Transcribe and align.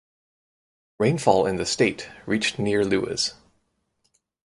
Rainfall 0.97 1.45
in 1.45 1.57
the 1.57 1.65
state 1.67 2.09
reached 2.25 2.57
near 2.57 2.83
Lewes. 2.83 3.35